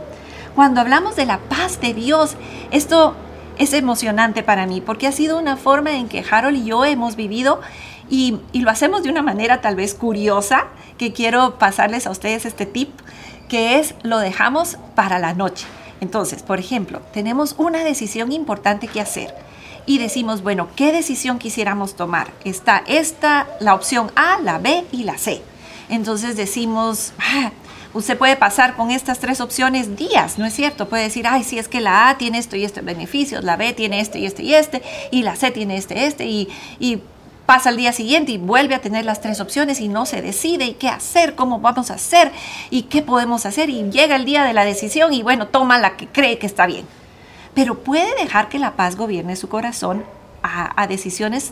Cuando 0.54 0.80
hablamos 0.80 1.16
de 1.16 1.26
la 1.26 1.38
paz 1.38 1.80
de 1.80 1.92
Dios, 1.92 2.36
esto 2.70 3.14
es 3.58 3.74
emocionante 3.74 4.42
para 4.42 4.66
mí 4.66 4.80
porque 4.80 5.06
ha 5.06 5.12
sido 5.12 5.38
una 5.38 5.58
forma 5.58 5.92
en 5.92 6.08
que 6.08 6.24
Harold 6.28 6.56
y 6.56 6.64
yo 6.64 6.84
hemos 6.86 7.14
vivido 7.14 7.60
Y, 8.10 8.40
lo 8.52 8.70
hacemos 8.70 9.04
de 9.04 9.08
una 9.08 9.22
manera 9.22 9.60
tal 9.60 9.76
vez 9.76 9.94
curiosa, 9.94 10.66
que 10.98 11.12
quiero 11.12 11.58
pasarles 11.58 12.06
a 12.06 12.10
ustedes 12.10 12.44
este 12.44 12.66
tip, 12.66 12.90
que 13.48 13.78
es 13.78 13.94
lo 14.02 14.18
dejamos 14.18 14.76
para 14.96 15.18
la 15.20 15.32
noche. 15.32 15.66
Entonces, 16.00 16.42
por 16.42 16.58
ejemplo, 16.58 17.00
tenemos 17.12 17.54
una 17.56 17.84
decisión 17.84 18.32
importante 18.32 18.88
que 18.88 19.00
hacer 19.00 19.32
y 19.86 19.98
decimos, 19.98 20.42
bueno, 20.42 20.68
¿qué 20.76 20.92
decisión 20.92 21.38
quisiéramos 21.38 21.94
tomar? 21.94 22.32
Está 22.44 22.82
esta, 22.86 23.46
la 23.60 23.74
opción 23.74 24.10
A, 24.16 24.40
la 24.40 24.58
B 24.58 24.84
y 24.92 25.04
la 25.04 25.16
C. 25.16 25.40
Entonces 25.88 26.36
decimos, 26.36 27.12
ah, 27.18 27.52
usted 27.94 28.18
puede 28.18 28.36
pasar 28.36 28.76
con 28.76 28.90
estas 28.90 29.18
tres 29.18 29.40
opciones 29.40 29.96
días, 29.96 30.38
¿no 30.38 30.46
es 30.46 30.54
cierto? 30.54 30.88
Puede 30.88 31.04
decir, 31.04 31.26
ay, 31.26 31.44
sí, 31.44 31.58
es 31.58 31.68
que 31.68 31.80
la 31.80 32.08
A 32.08 32.18
tiene 32.18 32.38
esto 32.38 32.56
y 32.56 32.64
este 32.64 32.80
beneficios, 32.80 33.44
la 33.44 33.56
B 33.56 33.72
tiene 33.72 34.00
este 34.00 34.18
y 34.18 34.26
este 34.26 34.42
y 34.42 34.54
este, 34.54 34.82
y 35.10 35.22
la 35.22 35.36
C 35.36 35.50
tiene 35.50 35.76
este, 35.76 36.06
este, 36.06 36.26
y 36.26 36.48
pasa 37.50 37.70
el 37.70 37.76
día 37.78 37.92
siguiente 37.92 38.30
y 38.30 38.38
vuelve 38.38 38.76
a 38.76 38.80
tener 38.80 39.04
las 39.04 39.20
tres 39.20 39.40
opciones 39.40 39.80
y 39.80 39.88
no 39.88 40.06
se 40.06 40.22
decide 40.22 40.66
y 40.66 40.74
qué 40.74 40.88
hacer, 40.88 41.34
cómo 41.34 41.58
vamos 41.58 41.90
a 41.90 41.94
hacer 41.94 42.30
y 42.70 42.82
qué 42.82 43.02
podemos 43.02 43.44
hacer 43.44 43.70
y 43.70 43.90
llega 43.90 44.14
el 44.14 44.24
día 44.24 44.44
de 44.44 44.52
la 44.52 44.64
decisión 44.64 45.12
y 45.12 45.24
bueno, 45.24 45.48
toma 45.48 45.76
la 45.80 45.96
que 45.96 46.06
cree 46.06 46.38
que 46.38 46.46
está 46.46 46.66
bien. 46.66 46.86
Pero 47.52 47.82
puede 47.82 48.14
dejar 48.22 48.48
que 48.48 48.60
la 48.60 48.76
paz 48.76 48.94
gobierne 48.94 49.34
su 49.34 49.48
corazón 49.48 50.04
a, 50.44 50.80
a 50.80 50.86
decisiones 50.86 51.50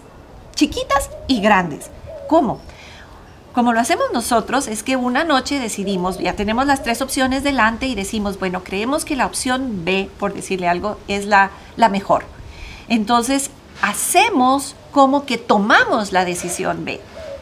chiquitas 0.55 1.11
y 1.26 1.40
grandes. 1.40 1.90
¿Cómo? 2.28 2.61
Como 3.52 3.73
lo 3.73 3.81
hacemos 3.81 4.07
nosotros, 4.12 4.69
es 4.69 4.85
que 4.85 4.95
una 4.95 5.25
noche 5.25 5.59
decidimos, 5.59 6.21
ya 6.21 6.35
tenemos 6.35 6.67
las 6.67 6.85
tres 6.85 7.02
opciones 7.02 7.43
delante 7.43 7.87
y 7.87 7.97
decimos, 7.97 8.38
bueno, 8.38 8.62
creemos 8.62 9.05
que 9.05 9.17
la 9.17 9.26
opción 9.26 9.85
B, 9.85 10.09
por 10.21 10.33
decirle 10.33 10.69
algo, 10.69 10.97
es 11.09 11.26
la, 11.26 11.50
la 11.76 11.88
mejor. 11.88 12.25
Entonces, 12.88 13.50
hacemos 13.83 14.75
como 14.93 15.25
que 15.25 15.39
tomamos 15.39 16.13
la 16.13 16.25
decisión 16.25 16.85
B. 16.85 17.01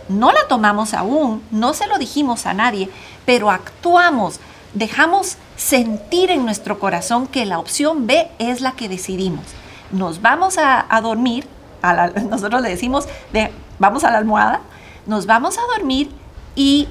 No 0.09 0.33
la 0.33 0.47
tomamos 0.49 0.95
aún, 0.95 1.43
no 1.50 1.75
se 1.75 1.87
lo 1.87 1.99
dijimos 1.99 2.47
a 2.47 2.55
nadie, 2.55 2.90
pero 3.25 3.50
actuamos, 3.50 4.40
dejamos 4.75 5.37
sentir 5.57 6.31
en 6.31 6.45
nuestro 6.45 6.78
corazón 6.78 7.26
que 7.26 7.47
la 7.47 7.59
opción 7.59 8.07
B 8.07 8.31
es 8.38 8.61
la 8.61 8.73
que 8.73 8.88
decidimos. 8.88 9.45
Nos 9.90 10.23
vamos 10.23 10.59
a, 10.59 10.87
dormir, 11.00 11.47
a 11.83 12.07
nosotros 12.31 12.62
le 12.62 12.69
decimos, 12.69 13.07
de, 13.33 13.52
vamos 13.78 14.05
a 14.05 14.11
la 14.11 14.19
almohada, 14.19 14.61
nos 15.07 15.26
vamos 15.26 15.59
a 15.59 15.76
dormir 15.76 16.11
y 16.55 16.88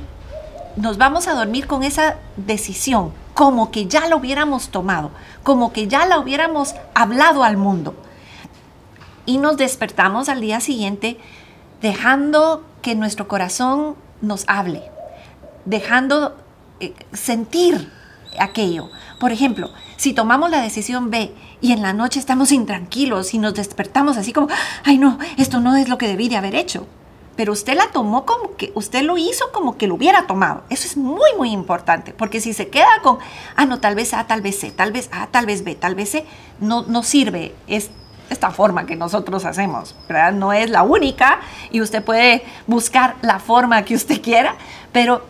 nos 0.75 0.98
vamos 0.98 1.28
a 1.28 1.34
dormir 1.34 1.68
con 1.68 1.84
esa 1.84 2.18
decisión, 2.36 3.14
como 3.34 3.72
que 3.72 3.86
ya 3.86 4.08
la 4.08 4.16
hubiéramos 4.16 4.70
tomado, 4.70 5.12
como 5.44 5.72
que 5.72 5.88
ya 5.88 6.06
la 6.06 6.20
hubiéramos 6.20 6.75
hablado 6.94 7.44
al 7.44 7.58
mundo. 7.58 7.96
Y 9.25 9.38
nos 9.38 9.58
despertamos 9.58 10.29
al 10.29 10.41
día 10.41 10.60
siguiente 10.60 11.17
dejando 11.82 12.63
que 12.82 12.96
nuestro 12.96 13.27
corazón 13.27 13.96
nos 14.22 14.46
hable, 14.48 14.84
dejando 15.65 16.36
eh, 16.79 16.94
sentir 17.13 17.91
aquello. 18.39 18.89
Por 19.20 19.32
ejemplo, 19.32 19.72
si 19.98 20.13
tomamos 20.13 20.50
la 20.50 20.62
decisión 20.62 21.10
B 21.10 21.34
y 21.62 21.72
en 21.72 21.82
la 21.82 21.94
noche 21.94 22.20
estamos 22.20 22.51
intranquilos 22.51 23.34
y 23.34 23.39
nos 23.39 23.53
despertamos 23.53 24.17
así 24.17 24.34
como, 24.34 24.48
ay 24.84 24.98
no, 24.98 25.17
esto 25.38 25.60
no 25.60 25.75
es 25.75 25.89
lo 25.89 25.98
que 25.98 26.08
debí 26.08 26.29
de 26.29 26.38
haber 26.38 26.55
hecho 26.55 26.86
pero 27.36 27.51
usted 27.51 27.75
la 27.75 27.91
tomó 27.91 28.25
como 28.25 28.55
que, 28.55 28.72
usted 28.75 29.03
lo 29.03 29.17
hizo 29.17 29.51
como 29.51 29.77
que 29.77 29.88
lo 29.88 29.96
hubiera 29.96 30.27
tomado. 30.27 30.63
Eso 30.70 30.88
es 30.88 30.98
muy, 30.98 31.29
muy 31.38 31.51
importante, 31.51 32.13
porque 32.13 32.39
si 32.39 32.53
se 32.53 32.70
queda 32.70 32.88
con, 33.03 33.17
ah, 33.55 33.65
no, 33.65 33.79
tal 33.79 33.96
vez 33.96 34.13
A, 34.13 34.25
tal 34.27 34.41
vez 34.41 34.60
C, 34.60 34.72
tal 34.72 34.91
vez 34.91 35.10
A, 35.12 35.27
tal 35.27 35.46
vez 35.46 35.63
B, 35.63 35.75
tal 35.75 35.96
vez 35.96 36.10
C, 36.10 36.25
no, 36.60 36.84
no 36.84 37.03
sirve. 37.03 37.53
Es 37.67 37.89
esta 38.29 38.51
forma 38.51 38.86
que 38.86 38.96
nosotros 38.96 39.46
hacemos, 39.46 39.96
¿verdad? 40.08 40.34
No 40.34 40.53
es 40.53 40.70
la 40.70 40.84
única 40.84 41.39
y 41.72 41.82
usted 41.82 42.03
puede 42.03 42.44
buscar 42.67 43.15
la 43.22 43.39
forma 43.39 43.84
que 43.84 43.96
usted 43.96 44.22
quiera, 44.22 44.55
pero 44.91 45.25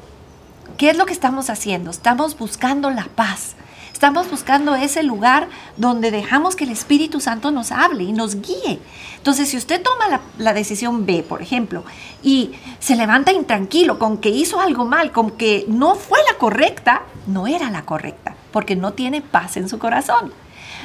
¿qué 0.77 0.89
es 0.89 0.97
lo 0.97 1.05
que 1.05 1.13
estamos 1.13 1.49
haciendo? 1.49 1.91
Estamos 1.91 2.37
buscando 2.37 2.89
la 2.89 3.07
paz. 3.15 3.55
Estamos 3.95 4.29
buscando 4.29 4.75
ese 4.75 5.03
lugar 5.03 5.47
donde 5.77 6.11
dejamos 6.11 6.57
que 6.57 6.65
el 6.65 6.71
Espíritu 6.71 7.21
Santo 7.21 7.51
nos 7.51 7.71
hable 7.71 8.03
y 8.03 8.11
nos 8.11 8.41
guíe. 8.41 8.81
Entonces, 9.15 9.47
si 9.47 9.55
usted 9.55 9.81
toma 9.81 10.19
la, 10.37 10.53
decisión 10.53 11.05
B, 11.05 11.23
por 11.23 11.41
ejemplo, 11.41 11.85
y 12.21 12.51
se 12.79 12.97
levanta 12.97 13.31
intranquilo 13.31 13.97
con 13.97 14.17
que 14.17 14.27
hizo 14.27 14.59
algo 14.59 14.83
mal, 14.83 15.13
con 15.13 15.31
que 15.31 15.63
no 15.69 15.95
fue 15.95 16.19
la 16.29 16.37
correcta, 16.37 17.03
no 17.25 17.47
era 17.47 17.71
la 17.71 17.85
correcta, 17.85 18.35
porque 18.51 18.75
no 18.75 18.91
tiene 18.91 19.21
paz 19.21 19.55
en 19.55 19.69
su 19.69 19.79
corazón. 19.79 20.33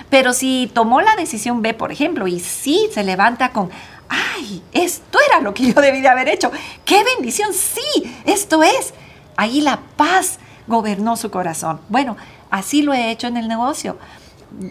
Pero 0.09 0.33
si 0.33 0.71
tomó 0.73 1.01
la 1.01 1.17
decisión 1.17 1.63
B, 1.63 1.75
por 1.75 1.93
ejemplo, 1.93 2.27
y 2.27 2.41
sí 2.41 2.89
se 2.93 3.05
levanta 3.05 3.53
con, 3.53 3.71
ay, 4.09 4.63
esto 4.73 5.19
era 5.29 5.41
lo 5.41 5.55
que 5.55 5.73
yo 5.73 5.81
debí 5.81 6.01
de 6.01 6.09
haber 6.09 6.29
hecho, 6.29 6.51
qué 6.85 7.03
bendición, 7.17 7.53
sí, 7.53 8.15
esto 8.25 8.63
es. 8.63 8.95
Ahí 9.37 9.61
la 9.61 9.81
paz 9.97 10.39
gobernó 10.67 11.17
su 11.17 11.31
corazón. 11.31 11.81
Bueno, 11.89 12.17
Así 12.51 12.83
lo 12.83 12.93
he 12.93 13.11
hecho 13.11 13.29
en 13.29 13.37
el 13.37 13.49
negocio. 13.49 13.97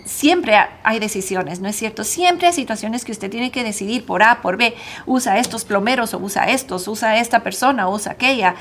Siempre 0.06 0.58
hay 0.84 1.00
decisiones, 1.00 1.62
¿no 1.62 1.70
es 1.70 1.78
cierto? 1.78 2.04
Siempre 2.04 2.48
hay 2.48 2.54
situaciones 2.54 3.06
que 3.06 3.13
usted 3.13 3.32
tiene 3.32 3.50
que 3.50 3.63
decidir 3.63 4.06
por 4.06 4.22
A, 4.22 4.42
por 4.42 4.58
B. 4.58 4.75
Usa 5.06 5.38
estos 5.38 5.63
plomeros 5.63 6.13
o 6.13 6.18
usa 6.18 6.50
estos, 6.50 6.88
usa 6.89 7.18
esta 7.18 7.39
persona 7.39 7.88
o 7.88 7.96
usa 7.96 8.12
aquella. 8.12 8.56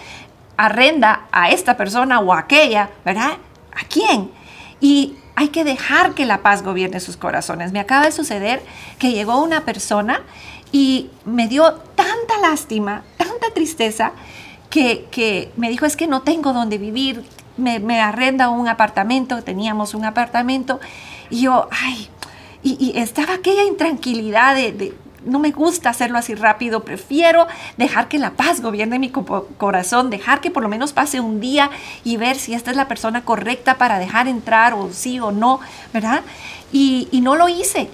Arrenda 0.56 1.26
a 1.32 1.50
esta 1.50 1.76
persona 1.76 2.20
o 2.20 2.32
aquella, 2.32 2.90
¿verdad? 3.04 3.32
¿A 3.72 3.84
quién? 3.88 4.30
Y 4.80 5.16
hay 5.38 5.50
que 5.50 5.62
dejar 5.62 6.14
que 6.14 6.26
la 6.26 6.42
paz 6.42 6.64
gobierne 6.64 6.98
sus 6.98 7.16
corazones. 7.16 7.70
Me 7.70 7.78
acaba 7.78 8.06
de 8.06 8.10
suceder 8.10 8.60
que 8.98 9.12
llegó 9.12 9.40
una 9.40 9.64
persona 9.64 10.22
y 10.72 11.10
me 11.24 11.46
dio 11.46 11.74
tanta 11.94 12.40
lástima, 12.42 13.04
tanta 13.16 13.48
tristeza, 13.54 14.10
que, 14.68 15.06
que, 15.12 15.52
me 15.56 15.70
dijo, 15.70 15.86
es 15.86 15.96
que 15.96 16.08
no 16.08 16.22
tengo 16.22 16.52
dónde 16.52 16.76
vivir, 16.76 17.24
me, 17.56 18.00
arrenda 18.00 18.48
un 18.48 18.66
apartamento, 18.66 19.44
teníamos 19.44 19.94
un 19.94 20.04
apartamento, 20.04 20.80
y 21.30 21.42
yo, 21.42 21.68
ay, 21.70 22.08
y, 22.64 22.98
estaba 22.98 23.34
aquella 23.34 23.62
intranquilidad 23.62 24.56
de, 24.56 24.92
no 25.24 25.38
me 25.38 25.50
gusta 25.50 25.90
hacerlo 25.90 26.18
así 26.18 26.34
rápido, 26.34 26.84
prefiero 26.84 27.46
dejar 27.76 28.08
que 28.08 28.18
la 28.18 28.32
paz 28.32 28.60
gobierne 28.60 28.98
mi 28.98 29.10
corazón, 29.10 30.10
dejar 30.10 30.40
que 30.40 30.50
por 30.50 30.62
lo 30.62 30.68
menos 30.68 30.92
pase 30.92 31.20
un 31.20 31.40
día 31.40 31.70
y 32.04 32.16
ver 32.16 32.36
si 32.36 32.54
esta 32.54 32.70
es 32.70 32.76
la 32.76 32.88
persona 32.88 33.24
correcta 33.24 33.76
para 33.76 33.98
dejar 33.98 34.28
entrar 34.28 34.74
o 34.74 34.90
sí 34.92 35.20
o 35.20 35.32
no, 35.32 35.60
¿verdad? 35.92 36.22
Y, 36.72 37.08
no 37.22 37.36
lo 37.36 37.48
hice. 37.48 37.90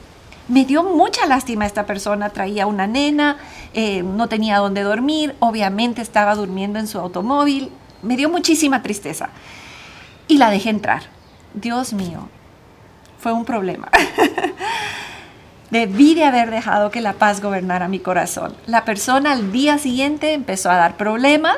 Me 0.48 0.64
dio 0.66 0.82
mucha 0.82 1.26
lástima 1.26 1.64
esta 1.64 1.86
persona, 1.86 2.28
traía 2.28 2.66
una 2.66 2.86
nena, 2.86 3.38
eh, 3.72 4.02
no 4.02 4.28
tenía 4.28 4.58
dónde 4.58 4.82
dormir, 4.82 5.34
obviamente 5.40 6.02
estaba 6.02 6.34
durmiendo 6.34 6.78
en 6.78 6.86
su 6.86 6.98
automóvil, 6.98 7.70
me 8.02 8.16
dio 8.16 8.28
muchísima 8.28 8.82
tristeza. 8.82 9.30
Y 10.28 10.36
la 10.36 10.50
dejé 10.50 10.68
entrar. 10.70 11.02
Dios 11.54 11.94
mío, 11.94 12.28
fue 13.18 13.32
un 13.32 13.44
problema. 13.46 13.88
Debí 15.74 16.14
de 16.14 16.22
haber 16.22 16.52
dejado 16.52 16.92
que 16.92 17.00
la 17.00 17.14
paz 17.14 17.42
gobernara 17.42 17.88
mi 17.88 17.98
corazón. 17.98 18.54
La 18.68 18.84
persona 18.84 19.32
al 19.32 19.50
día 19.50 19.76
siguiente 19.76 20.32
empezó 20.32 20.70
a 20.70 20.76
dar 20.76 20.96
problemas 20.96 21.56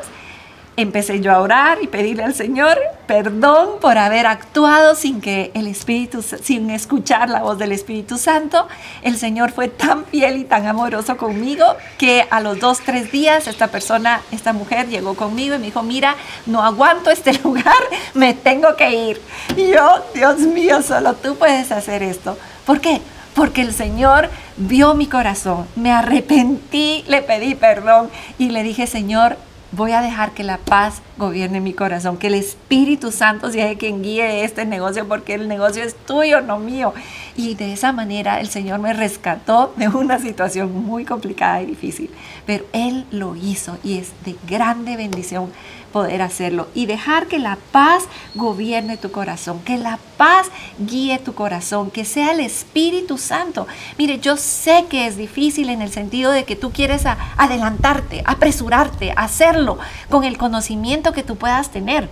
empecé 0.77 1.21
yo 1.21 1.33
a 1.33 1.41
orar 1.41 1.79
y 1.83 1.87
pedirle 1.87 2.23
al 2.23 2.35
Señor 2.35 2.79
perdón 3.07 3.81
por 3.81 3.97
haber 3.97 4.27
actuado 4.27 4.95
sin 4.95 5.21
que 5.21 5.51
el 5.55 5.67
Espíritu, 5.67 6.23
sin 6.23 6.71
escuchar 6.71 7.31
la 7.31 7.43
voz 7.43 7.59
del 7.59 7.73
Espíritu 7.73 8.19
Santo. 8.19 8.69
El 9.03 9.17
Señor 9.17 9.53
fue 9.53 9.69
tan 9.69 10.05
fiel 10.05 10.37
y 10.37 10.45
tan 10.45 10.67
amoroso 10.67 11.17
conmigo 11.17 11.65
que 11.97 12.27
a 12.31 12.41
los 12.41 12.61
dos, 12.61 12.81
tres 12.81 13.11
días 13.11 13.47
esta 13.47 13.69
persona, 13.69 14.21
esta 14.33 14.53
mujer 14.53 14.89
llegó 14.89 15.15
conmigo 15.15 15.55
y 15.55 15.59
me 15.59 15.67
dijo, 15.67 15.83
mira, 15.83 16.15
no 16.45 16.63
aguanto 16.63 17.11
este 17.11 17.33
lugar, 17.45 17.75
me 18.15 18.35
tengo 18.35 18.77
que 18.77 18.91
ir. 18.91 19.21
Y 19.57 19.69
yo, 19.73 20.05
Dios 20.15 20.41
mío, 20.41 20.83
solo 20.83 21.15
tú 21.15 21.37
puedes 21.37 21.73
hacer 21.73 22.03
esto. 22.03 22.37
¿Por 22.67 22.81
qué? 22.81 23.01
Porque 23.37 23.61
el 23.61 23.75
Señor 23.75 24.31
vio 24.57 24.95
mi 24.95 25.07
corazón, 25.07 25.67
me 25.77 25.93
arrepentí, 25.93 27.05
le 27.07 27.21
pedí 27.21 27.55
perdón 27.55 28.11
y 28.39 28.49
le 28.49 28.63
dije, 28.63 28.87
Señor, 28.87 29.37
voy 29.73 29.93
a 29.93 30.01
dejar 30.01 30.31
que 30.31 30.43
la 30.43 30.57
paz 30.57 31.03
gobierne 31.17 31.61
mi 31.61 31.73
corazón, 31.73 32.17
que 32.19 32.27
el 32.27 32.35
Espíritu 32.35 33.11
Santo 33.11 33.51
sea 33.51 33.77
quien 33.77 34.03
guíe 34.03 34.45
este 34.45 34.65
negocio, 34.65 35.09
porque 35.09 35.35
el 35.35 35.49
negocio 35.49 35.83
es 35.83 35.95
tuyo, 35.95 36.41
no 36.41 36.59
mío. 36.59 36.93
Y 37.37 37.55
de 37.55 37.73
esa 37.73 37.93
manera 37.93 38.41
el 38.41 38.49
Señor 38.49 38.81
me 38.81 38.93
rescató 38.93 39.73
de 39.77 39.89
una 39.89 40.19
situación 40.19 40.85
muy 40.85 41.05
complicada 41.05 41.63
y 41.63 41.67
difícil, 41.67 42.11
pero 42.45 42.65
Él 42.73 43.05
lo 43.11 43.37
hizo 43.37 43.79
y 43.83 43.99
es 43.99 44.13
de 44.25 44.37
grande 44.47 44.97
bendición 44.97 45.51
poder 45.97 46.21
hacerlo 46.21 46.69
y 46.75 46.85
dejar 46.85 47.27
que 47.27 47.39
la 47.39 47.57
paz 47.73 48.05
gobierne 48.35 48.99
tu 48.99 49.11
corazón, 49.11 49.61
que 49.61 49.79
la 49.79 49.99
paz 50.19 50.49
guíe 50.79 51.19
tu 51.19 51.35
corazón, 51.35 51.91
que 51.91 52.05
sea 52.05 52.33
el 52.33 52.41
Espíritu 52.41 53.17
Santo. 53.17 53.67
Mire, 53.97 54.19
yo 54.19 54.37
sé 54.37 54.85
que 54.91 55.07
es 55.07 55.17
difícil 55.17 55.71
en 55.71 55.81
el 55.81 55.91
sentido 55.91 56.33
de 56.33 56.45
que 56.45 56.55
tú 56.55 56.71
quieres 56.71 57.05
adelantarte, 57.39 58.23
apresurarte, 58.27 59.15
hacerlo 59.17 59.79
con 60.11 60.25
el 60.25 60.37
conocimiento 60.37 61.06
que 61.13 61.23
tú 61.23 61.37
puedas 61.37 61.71
tener. 61.71 62.09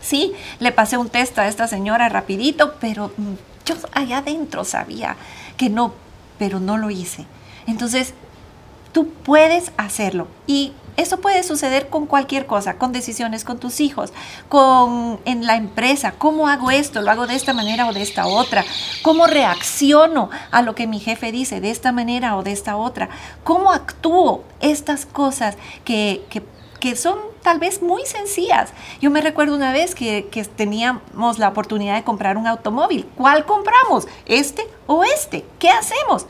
Sí, 0.00 0.32
le 0.58 0.72
pasé 0.72 0.96
un 0.96 1.08
test 1.08 1.38
a 1.38 1.46
esta 1.46 1.68
señora 1.68 2.08
rapidito, 2.08 2.74
pero 2.80 3.12
mm, 3.16 3.34
yo 3.66 3.74
allá 3.92 4.18
adentro 4.18 4.64
sabía 4.64 5.16
que 5.56 5.70
no, 5.70 5.94
pero 6.38 6.58
no 6.58 6.76
lo 6.76 6.90
hice. 6.90 7.26
Entonces, 7.66 8.14
Tú 8.92 9.08
puedes 9.08 9.72
hacerlo. 9.78 10.28
Y 10.46 10.72
eso 10.98 11.18
puede 11.18 11.42
suceder 11.42 11.88
con 11.88 12.06
cualquier 12.06 12.44
cosa, 12.44 12.74
con 12.74 12.92
decisiones 12.92 13.44
con 13.44 13.58
tus 13.58 13.80
hijos, 13.80 14.12
con 14.50 15.18
en 15.24 15.46
la 15.46 15.56
empresa, 15.56 16.12
cómo 16.18 16.48
hago 16.48 16.70
esto, 16.70 17.00
lo 17.00 17.10
hago 17.10 17.26
de 17.26 17.34
esta 17.34 17.54
manera 17.54 17.86
o 17.86 17.94
de 17.94 18.02
esta 18.02 18.26
otra, 18.26 18.62
cómo 19.00 19.26
reacciono 19.26 20.28
a 20.50 20.60
lo 20.60 20.74
que 20.74 20.86
mi 20.86 21.00
jefe 21.00 21.32
dice 21.32 21.62
de 21.62 21.70
esta 21.70 21.92
manera 21.92 22.36
o 22.36 22.42
de 22.42 22.52
esta 22.52 22.76
otra, 22.76 23.08
cómo 23.42 23.72
actúo 23.72 24.44
estas 24.60 25.06
cosas 25.06 25.56
que, 25.86 26.26
que, 26.78 26.94
son 26.94 27.18
tal 27.42 27.58
vez 27.58 27.82
muy 27.82 28.06
sencillas. 28.06 28.72
Yo 29.00 29.10
me 29.10 29.20
recuerdo 29.20 29.54
una 29.54 29.72
vez 29.72 29.94
que, 29.94 30.28
teníamos 30.56 31.38
la 31.38 31.48
oportunidad 31.48 31.96
de 31.96 32.04
comprar 32.04 32.36
un 32.36 32.46
automóvil. 32.46 33.06
¿Cuál 33.16 33.44
compramos? 33.44 34.06
¿Este 34.26 34.62
o 34.86 35.04
este? 35.04 35.44
¿Qué 35.58 35.68
hacemos? 35.70 36.26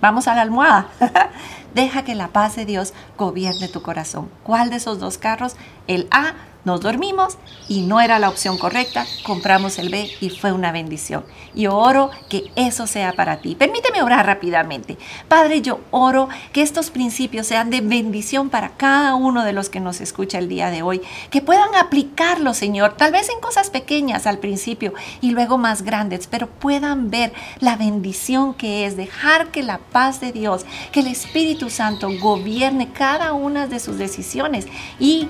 Vamos 0.00 0.28
a 0.28 0.34
la 0.34 0.42
almohada. 0.42 0.88
Deja 1.74 2.04
que 2.04 2.14
la 2.14 2.28
paz 2.28 2.56
de 2.56 2.64
Dios 2.64 2.94
gobierne 3.16 3.68
tu 3.68 3.82
corazón. 3.82 4.30
¿Cuál 4.42 4.70
de 4.70 4.76
esos 4.76 4.98
dos 4.98 5.18
carros? 5.18 5.56
El 5.86 6.08
A 6.10 6.34
nos 6.66 6.80
dormimos 6.80 7.38
y 7.68 7.82
no 7.82 8.00
era 8.00 8.18
la 8.18 8.28
opción 8.28 8.58
correcta, 8.58 9.06
compramos 9.22 9.78
el 9.78 9.88
B 9.88 10.10
y 10.20 10.30
fue 10.30 10.52
una 10.52 10.72
bendición. 10.72 11.24
Y 11.54 11.68
oro 11.68 12.10
que 12.28 12.50
eso 12.56 12.88
sea 12.88 13.12
para 13.12 13.38
ti. 13.38 13.54
Permíteme 13.54 14.02
orar 14.02 14.26
rápidamente. 14.26 14.98
Padre, 15.28 15.62
yo 15.62 15.80
oro 15.92 16.28
que 16.52 16.62
estos 16.62 16.90
principios 16.90 17.46
sean 17.46 17.70
de 17.70 17.80
bendición 17.80 18.50
para 18.50 18.70
cada 18.70 19.14
uno 19.14 19.44
de 19.44 19.52
los 19.52 19.70
que 19.70 19.78
nos 19.78 20.00
escucha 20.00 20.38
el 20.38 20.48
día 20.48 20.70
de 20.70 20.82
hoy, 20.82 21.00
que 21.30 21.40
puedan 21.40 21.74
aplicarlo, 21.76 22.52
Señor, 22.52 22.94
tal 22.96 23.12
vez 23.12 23.28
en 23.30 23.40
cosas 23.40 23.70
pequeñas 23.70 24.26
al 24.26 24.38
principio 24.38 24.92
y 25.20 25.30
luego 25.30 25.58
más 25.58 25.82
grandes, 25.82 26.26
pero 26.26 26.48
puedan 26.48 27.10
ver 27.10 27.32
la 27.60 27.76
bendición 27.76 28.54
que 28.54 28.86
es 28.86 28.96
dejar 28.96 29.52
que 29.52 29.62
la 29.62 29.78
paz 29.78 30.20
de 30.20 30.32
Dios, 30.32 30.66
que 30.90 31.00
el 31.00 31.06
Espíritu 31.06 31.70
Santo 31.70 32.10
gobierne 32.20 32.90
cada 32.90 33.32
una 33.34 33.68
de 33.68 33.78
sus 33.78 33.98
decisiones 33.98 34.66
y 34.98 35.28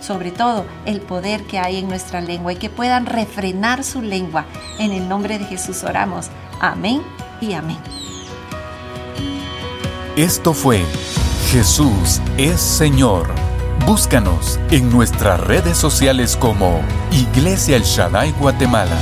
sobre 0.00 0.30
todo 0.30 0.64
el 0.86 1.00
poder 1.00 1.44
que 1.44 1.58
hay 1.58 1.78
en 1.78 1.88
nuestra 1.88 2.20
lengua 2.20 2.52
y 2.52 2.56
que 2.56 2.70
puedan 2.70 3.06
refrenar 3.06 3.84
su 3.84 4.02
lengua. 4.02 4.46
En 4.78 4.92
el 4.92 5.08
nombre 5.08 5.38
de 5.38 5.44
Jesús 5.44 5.84
oramos. 5.84 6.28
Amén 6.60 7.02
y 7.40 7.52
amén. 7.54 7.78
Esto 10.16 10.52
fue 10.52 10.84
Jesús 11.50 12.20
es 12.36 12.60
Señor. 12.60 13.26
Búscanos 13.86 14.60
en 14.70 14.90
nuestras 14.90 15.40
redes 15.40 15.76
sociales 15.76 16.36
como 16.36 16.80
Iglesia 17.10 17.76
El 17.76 17.82
Shaddai 17.82 18.32
Guatemala. 18.32 18.96